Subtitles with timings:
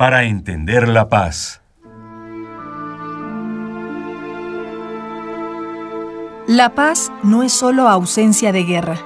[0.00, 1.60] Para entender la paz.
[6.48, 8.96] La paz no es solo ausencia de guerra.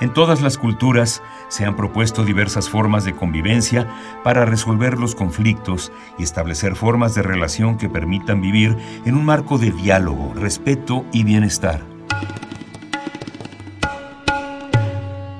[0.00, 3.88] En todas las culturas se han propuesto diversas formas de convivencia
[4.22, 9.58] para resolver los conflictos y establecer formas de relación que permitan vivir en un marco
[9.58, 11.80] de diálogo, respeto y bienestar.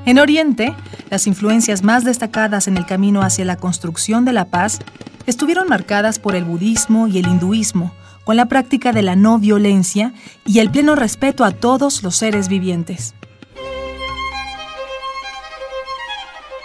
[0.05, 0.75] En Oriente,
[1.11, 4.81] las influencias más destacadas en el camino hacia la construcción de la paz
[5.27, 10.13] estuvieron marcadas por el budismo y el hinduismo, con la práctica de la no violencia
[10.45, 13.15] y el pleno respeto a todos los seres vivientes.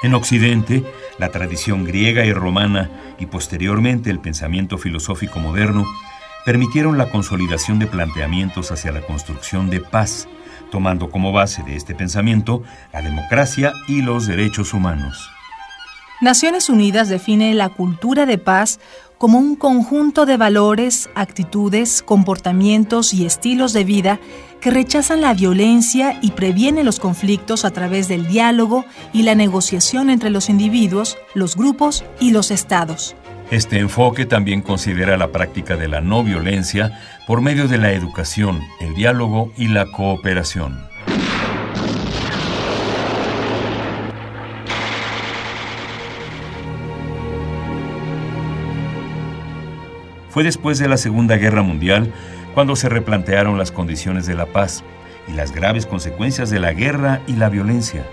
[0.04, 0.84] En Occidente,
[1.20, 2.90] la tradición griega y romana
[3.20, 5.86] y posteriormente el pensamiento filosófico moderno
[6.44, 10.28] permitieron la consolidación de planteamientos hacia la construcción de paz,
[10.72, 15.30] tomando como base de este pensamiento la democracia y los derechos humanos.
[16.22, 18.80] Naciones Unidas define la cultura de paz
[19.18, 24.20] como un conjunto de valores, actitudes, comportamientos y estilos de vida
[24.62, 28.84] que rechazan la violencia y previenen los conflictos a través del diálogo
[29.14, 33.16] y la negociación entre los individuos, los grupos y los estados.
[33.52, 38.62] Este enfoque también considera la práctica de la no violencia por medio de la educación,
[38.80, 40.80] el diálogo y la cooperación.
[50.30, 52.14] Fue después de la Segunda Guerra Mundial
[52.54, 54.82] cuando se replantearon las condiciones de la paz
[55.28, 58.06] y las graves consecuencias de la guerra y la violencia.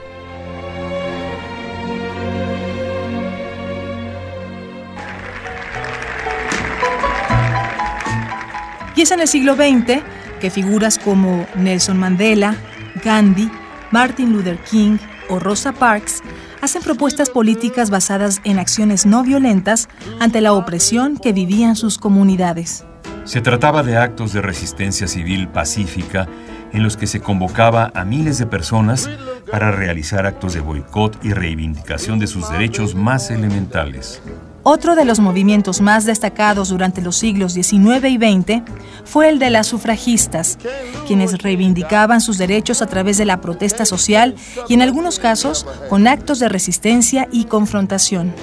[8.98, 10.02] Y es en el siglo XX
[10.40, 12.56] que figuras como Nelson Mandela,
[13.04, 13.48] Gandhi,
[13.92, 14.98] Martin Luther King
[15.28, 16.20] o Rosa Parks
[16.62, 19.88] hacen propuestas políticas basadas en acciones no violentas
[20.18, 22.84] ante la opresión que vivían sus comunidades.
[23.22, 26.26] Se trataba de actos de resistencia civil pacífica
[26.72, 29.08] en los que se convocaba a miles de personas
[29.48, 34.20] para realizar actos de boicot y reivindicación de sus derechos más elementales.
[34.62, 38.62] Otro de los movimientos más destacados durante los siglos XIX y XX
[39.04, 40.58] fue el de las sufragistas,
[41.06, 44.34] quienes reivindicaban sus derechos a través de la protesta social
[44.68, 48.34] y en algunos casos con actos de resistencia y confrontación.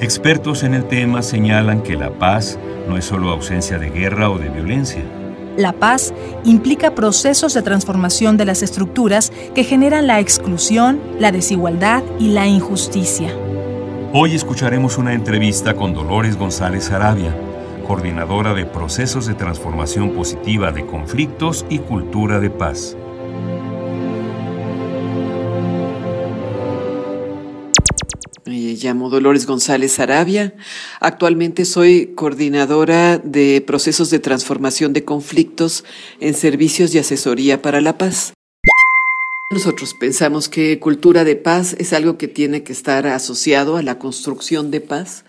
[0.00, 4.38] Expertos en el tema señalan que la paz no es solo ausencia de guerra o
[4.38, 5.02] de violencia
[5.56, 6.12] la paz
[6.44, 12.46] implica procesos de transformación de las estructuras que generan la exclusión, la desigualdad y la
[12.46, 13.34] injusticia.
[14.12, 17.34] Hoy escucharemos una entrevista con Dolores González Arabia,
[17.86, 22.96] coordinadora de procesos de transformación positiva de conflictos y cultura de paz.
[28.84, 30.54] Llamo Dolores González Arabia.
[31.00, 35.84] Actualmente soy coordinadora de procesos de transformación de conflictos
[36.20, 38.34] en servicios y asesoría para la paz.
[39.50, 43.98] Nosotros pensamos que cultura de paz es algo que tiene que estar asociado a la
[43.98, 45.24] construcción de paz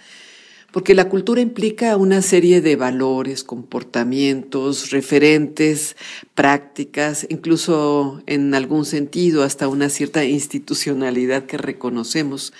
[0.75, 5.95] porque la cultura implica una serie de valores, comportamientos, referentes,
[6.33, 12.51] prácticas, incluso en algún sentido hasta una cierta institucionalidad que reconocemos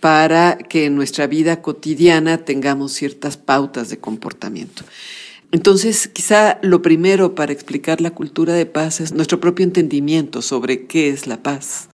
[0.00, 4.84] para que en nuestra vida cotidiana tengamos ciertas pautas de comportamiento.
[5.52, 10.86] Entonces, quizá lo primero para explicar la cultura de paz es nuestro propio entendimiento sobre
[10.86, 11.88] qué es la paz.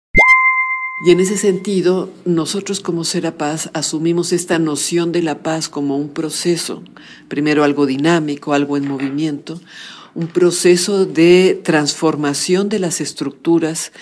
[1.02, 3.04] Y en ese sentido, nosotros como
[3.38, 6.82] Paz asumimos esta noción de la paz como un proceso,
[7.28, 9.58] primero algo dinámico, algo en movimiento,
[10.14, 13.92] un proceso de transformación de las estructuras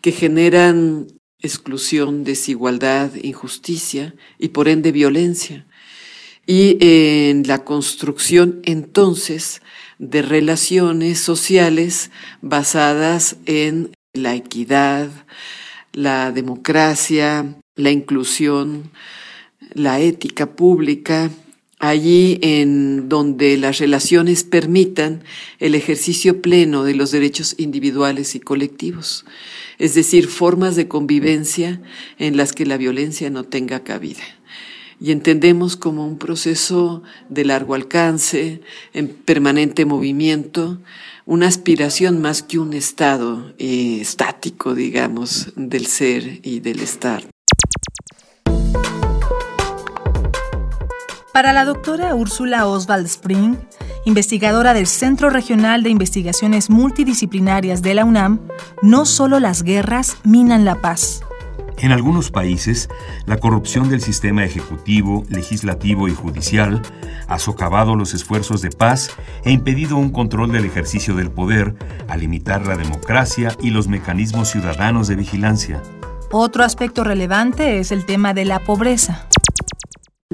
[0.00, 1.08] que generan
[1.40, 5.66] exclusión, desigualdad, injusticia y por ende violencia.
[6.46, 9.62] Y en la construcción entonces
[9.98, 12.10] de relaciones sociales
[12.40, 15.10] basadas en la equidad,
[15.92, 18.90] la democracia, la inclusión,
[19.74, 21.30] la ética pública
[21.78, 25.22] allí en donde las relaciones permitan
[25.58, 29.24] el ejercicio pleno de los derechos individuales y colectivos,
[29.78, 31.80] es decir, formas de convivencia
[32.18, 34.22] en las que la violencia no tenga cabida.
[34.98, 38.62] Y entendemos como un proceso de largo alcance,
[38.94, 40.80] en permanente movimiento,
[41.26, 47.24] una aspiración más que un estado eh, estático, digamos, del ser y del estar.
[51.34, 53.56] Para la doctora Úrsula Oswald Spring,
[54.06, 58.40] investigadora del Centro Regional de Investigaciones Multidisciplinarias de la UNAM,
[58.80, 61.22] no solo las guerras minan la paz.
[61.78, 62.88] En algunos países,
[63.26, 66.80] la corrupción del sistema ejecutivo, legislativo y judicial
[67.26, 69.10] ha socavado los esfuerzos de paz
[69.44, 71.74] e impedido un control del ejercicio del poder,
[72.08, 75.82] a limitar la democracia y los mecanismos ciudadanos de vigilancia.
[76.30, 79.26] Otro aspecto relevante es el tema de la pobreza.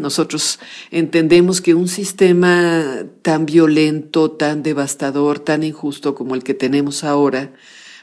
[0.03, 0.59] Nosotros
[0.91, 7.53] entendemos que un sistema tan violento, tan devastador, tan injusto como el que tenemos ahora,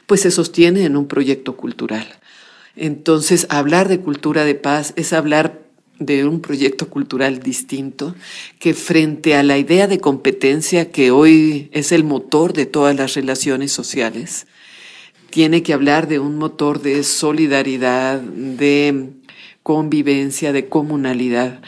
[0.06, 2.08] pues se sostiene en un proyecto cultural.
[2.74, 5.60] Entonces, hablar de cultura de paz es hablar
[5.98, 8.14] de un proyecto cultural distinto
[8.58, 13.12] que frente a la idea de competencia que hoy es el motor de todas las
[13.12, 14.46] relaciones sociales,
[15.28, 19.10] tiene que hablar de un motor de solidaridad, de
[19.62, 21.60] convivencia, de comunalidad.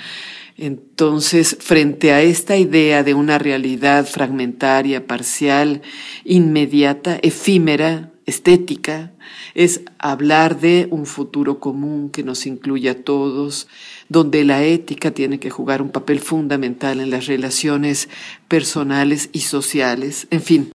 [0.56, 5.82] Entonces, frente a esta idea de una realidad fragmentaria, parcial,
[6.24, 9.12] inmediata, efímera, estética,
[9.54, 13.68] es hablar de un futuro común que nos incluya a todos,
[14.08, 18.08] donde la ética tiene que jugar un papel fundamental en las relaciones
[18.48, 20.72] personales y sociales, en fin.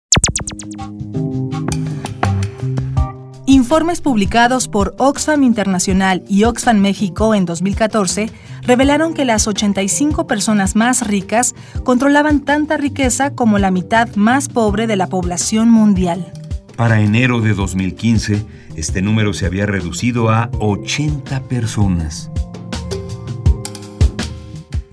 [3.72, 8.28] Informes publicados por Oxfam Internacional y Oxfam México en 2014
[8.66, 14.86] revelaron que las 85 personas más ricas controlaban tanta riqueza como la mitad más pobre
[14.86, 16.34] de la población mundial.
[16.76, 18.44] Para enero de 2015,
[18.76, 22.30] este número se había reducido a 80 personas.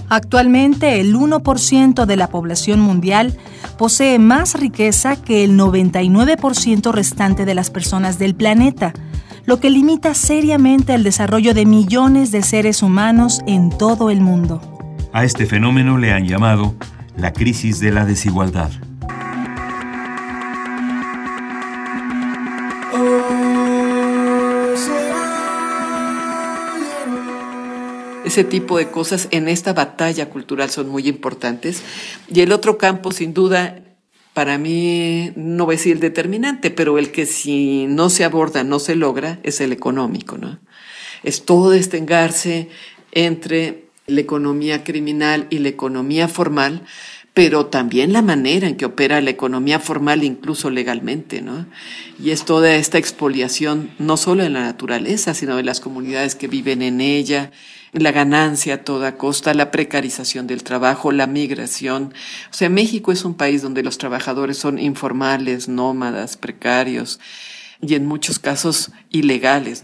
[0.08, 3.38] Actualmente el 1% de la población mundial
[3.80, 8.92] posee más riqueza que el 99% restante de las personas del planeta,
[9.46, 14.62] lo que limita seriamente el desarrollo de millones de seres humanos en todo el mundo.
[15.14, 16.76] A este fenómeno le han llamado
[17.16, 18.70] la crisis de la desigualdad.
[28.30, 31.82] Ese tipo de cosas en esta batalla cultural son muy importantes.
[32.32, 33.82] Y el otro campo, sin duda,
[34.36, 38.64] para mí no voy a decir el determinante, pero el que si no se aborda,
[38.64, 40.60] no se logra, es el económico, ¿no?
[41.24, 42.70] Es todo este engarce
[43.14, 46.84] entre la economía criminal y la economía formal,
[47.34, 51.66] pero también la manera en que opera la economía formal, incluso legalmente, ¿no?
[52.24, 56.48] Y es toda esta expoliación, no solo en la naturaleza, sino de las comunidades que
[56.48, 57.52] viven en ella,
[57.92, 62.14] la ganancia a toda costa, la precarización del trabajo, la migración.
[62.52, 67.20] O sea, México es un país donde los trabajadores son informales, nómadas, precarios
[67.82, 69.84] y en muchos casos ilegales.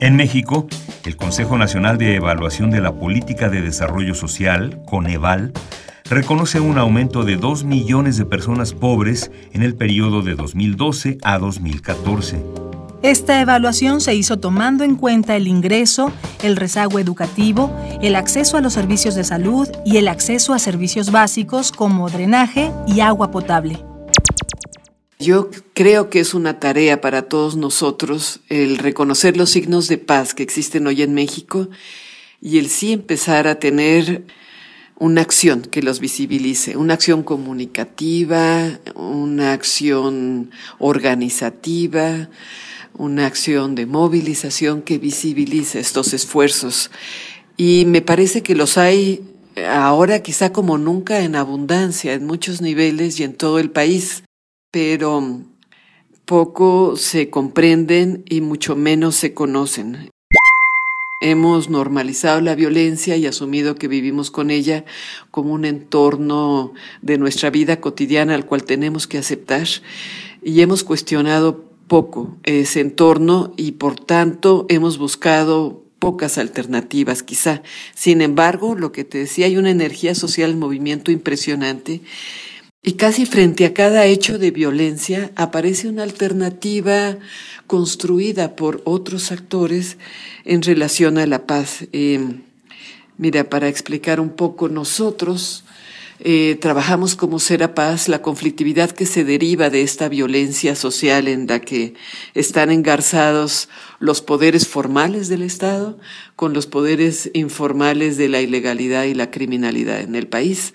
[0.00, 0.66] En México,
[1.04, 5.52] el Consejo Nacional de Evaluación de la Política de Desarrollo Social, Coneval,
[6.08, 11.38] reconoce un aumento de 2 millones de personas pobres en el periodo de 2012 a
[11.38, 12.69] 2014.
[13.02, 18.60] Esta evaluación se hizo tomando en cuenta el ingreso, el rezago educativo, el acceso a
[18.60, 23.82] los servicios de salud y el acceso a servicios básicos como drenaje y agua potable.
[25.18, 30.34] Yo creo que es una tarea para todos nosotros el reconocer los signos de paz
[30.34, 31.70] que existen hoy en México
[32.42, 34.26] y el sí empezar a tener
[34.98, 42.28] una acción que los visibilice, una acción comunicativa, una acción organizativa,
[42.94, 46.90] una acción de movilización que visibilice estos esfuerzos.
[47.56, 49.22] Y me parece que los hay
[49.68, 54.24] ahora quizá como nunca en abundancia, en muchos niveles y en todo el país,
[54.70, 55.40] pero
[56.24, 60.10] poco se comprenden y mucho menos se conocen.
[61.22, 64.86] Hemos normalizado la violencia y asumido que vivimos con ella
[65.30, 69.66] como un entorno de nuestra vida cotidiana al cual tenemos que aceptar
[70.42, 77.62] y hemos cuestionado poco ese entorno y por tanto hemos buscado pocas alternativas quizá.
[77.96, 82.00] Sin embargo, lo que te decía, hay una energía social, movimiento impresionante
[82.82, 87.18] Y casi frente a cada hecho de violencia aparece una alternativa
[87.66, 89.98] construida por otros actores
[90.44, 91.88] en relación a la paz.
[91.92, 92.20] Eh,
[93.18, 95.64] mira, para explicar un poco, nosotros
[96.22, 101.46] eh, trabajamos como Sera Paz la conflictividad que se deriva de esta violencia social en
[101.46, 101.94] la que
[102.34, 105.98] están engarzados los poderes formales del Estado
[106.36, 110.74] con los poderes informales de la ilegalidad y la criminalidad en el país.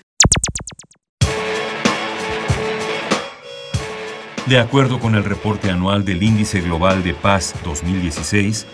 [4.46, 8.66] De acuerdo con el reporte anual del Índice Global de Paz 2016,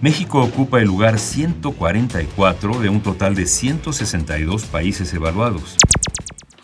[0.00, 5.76] México ocupa el lugar 144 de un total de 162 países evaluados.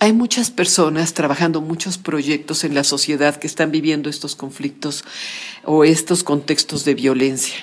[0.02, 5.04] Hay muchas personas trabajando muchos proyectos en la sociedad que están viviendo estos conflictos
[5.62, 7.56] o estos contextos de violencia.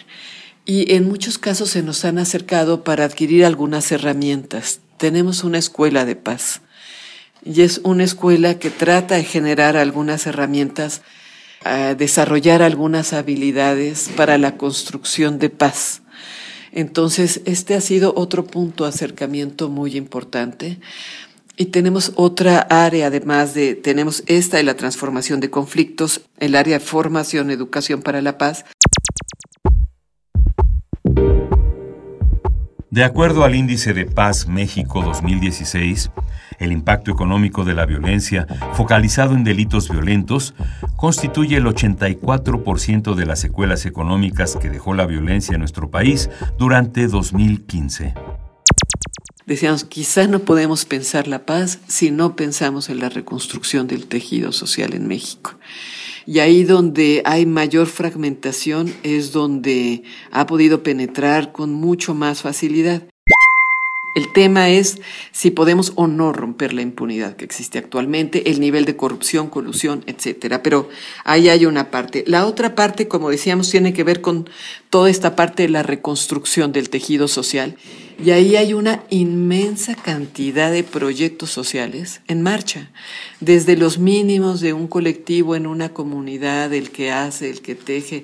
[0.64, 4.82] Y en muchos casos se nos han acercado para adquirir algunas herramientas.
[4.98, 6.62] Tenemos una escuela de paz
[7.44, 11.02] y es una escuela que trata de generar algunas herramientas,
[11.98, 16.04] desarrollar algunas habilidades para la construcción de paz.
[16.72, 20.78] Entonces, este ha sido otro punto de acercamiento muy importante.
[21.60, 26.78] Y tenemos otra área, además de, tenemos esta de la transformación de conflictos, el área
[26.78, 28.64] de formación, educación para la paz,
[32.98, 36.10] De acuerdo al Índice de Paz México 2016,
[36.58, 40.56] el impacto económico de la violencia focalizado en delitos violentos
[40.96, 47.08] constituye el 84% de las secuelas económicas que dejó la violencia en nuestro país durante
[47.08, 48.16] 2015.
[49.48, 54.52] Decíamos, quizás no podemos pensar la paz si no pensamos en la reconstrucción del tejido
[54.52, 55.56] social en México.
[56.26, 63.04] Y ahí donde hay mayor fragmentación es donde ha podido penetrar con mucho más facilidad.
[64.16, 65.00] El tema es
[65.32, 70.04] si podemos o no romper la impunidad que existe actualmente, el nivel de corrupción, colusión,
[70.08, 70.62] etcétera.
[70.62, 70.90] Pero
[71.24, 72.26] ahí hay una parte.
[72.28, 74.50] La otra parte, como decíamos, tiene que ver con
[74.90, 77.78] toda esta parte de la reconstrucción del tejido social.
[78.20, 82.90] Y ahí hay una inmensa cantidad de proyectos sociales en marcha,
[83.40, 88.24] desde los mínimos de un colectivo en una comunidad, el que hace, el que teje,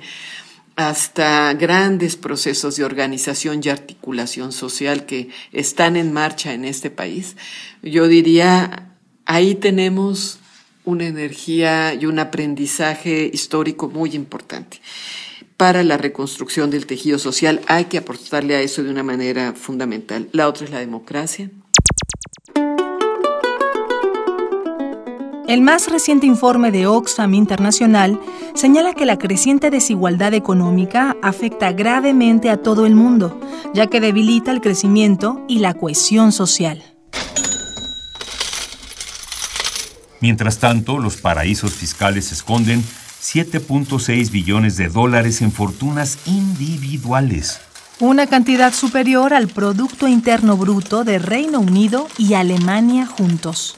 [0.76, 7.36] hasta grandes procesos de organización y articulación social que están en marcha en este país.
[7.84, 8.96] Yo diría,
[9.26, 10.40] ahí tenemos
[10.86, 14.82] una energía y un aprendizaje histórico muy importante.
[15.58, 20.28] Para la reconstrucción del tejido social hay que aportarle a eso de una manera fundamental.
[20.32, 21.50] La otra es la democracia,
[25.46, 28.20] El más reciente informe de Oxfam Internacional
[28.56, 33.40] señala que la creciente desigualdad económica afecta gravemente a todo el mundo,
[33.74, 36.82] ya que debilita el crecimiento y la cohesión social.
[40.22, 42.82] Mientras tanto, los paraísos fiscales esconden
[43.24, 47.62] 7.6 billones de dólares en fortunas individuales.
[48.02, 53.78] Una cantidad superior al Producto Interno Bruto de Reino Unido y Alemania juntos.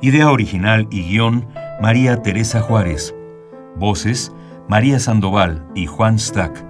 [0.00, 1.48] Idea original y guion,
[1.82, 3.16] María Teresa Juárez.
[3.74, 4.32] Voces,
[4.68, 6.64] María Sandoval y Juan Stack.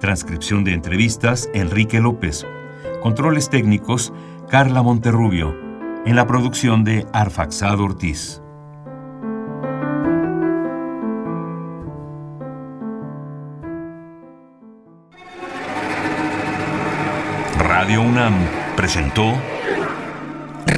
[0.00, 2.44] Transcripción de entrevistas, Enrique López.
[3.00, 4.12] Controles técnicos,
[4.48, 5.54] Carla Monterrubio.
[6.04, 8.42] En la producción de Arfaxado Ortiz.
[17.56, 18.34] Radio UNAM
[18.76, 19.32] presentó